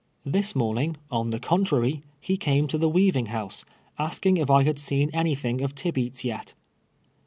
This 0.25 0.55
morning, 0.55 0.97
on 1.11 1.29
the 1.29 1.39
contrary, 1.39 2.01
he 2.19 2.35
came 2.35 2.67
to 2.69 2.79
the 2.79 2.89
weaving 2.89 3.27
liouse, 3.27 3.63
asking 3.99 4.37
if 4.37 4.49
I 4.49 4.63
had 4.63 4.79
seen 4.79 5.11
anything 5.13 5.61
of 5.61 5.75
Til)eats 5.75 6.23
yet. 6.23 6.55